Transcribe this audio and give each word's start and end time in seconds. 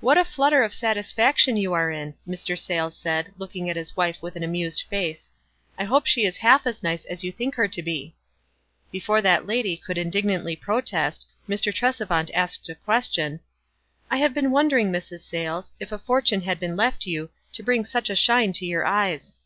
"What 0.00 0.18
a 0.18 0.24
flutter 0.24 0.64
of 0.64 0.74
satisfaction 0.74 1.56
you 1.56 1.72
are 1.72 1.88
in," 1.88 2.14
Mr. 2.26 2.58
Saylcs 2.58 2.96
said, 2.96 3.32
looking 3.38 3.70
at 3.70 3.74
bis 3.76 3.96
wife 3.96 4.18
with 4.20 4.34
an 4.34 4.42
amused 4.42 4.82
face. 4.90 5.32
"I 5.78 5.84
hope 5.84 6.04
she 6.04 6.24
is 6.24 6.38
half 6.38 6.66
as 6.66 6.82
nice 6.82 7.04
as 7.04 7.22
you 7.22 7.30
think 7.30 7.54
her 7.54 7.68
to 7.68 7.80
be." 7.80 8.16
Before 8.90 9.22
that 9.22 9.46
lady 9.46 9.76
could 9.76 9.98
indignantly 9.98 10.56
protest, 10.56 11.28
Mr. 11.48 11.72
Tresevant 11.72 12.32
asked 12.34 12.68
a 12.68 12.74
question,— 12.74 13.38
"I 14.10 14.16
have 14.16 14.34
been 14.34 14.50
wondering, 14.50 14.90
Mrs. 14.90 15.20
Sayles, 15.20 15.74
if 15.78 15.92
a 15.92 15.98
fortune 16.00 16.40
had 16.40 16.58
been 16.58 16.74
left 16.74 17.06
you, 17.06 17.30
to 17.52 17.62
bring 17.62 17.84
such 17.84 18.10
a 18.10 18.16
shine 18.16 18.52
to 18.54 18.66
your 18.66 18.84
eyes. 18.84 19.36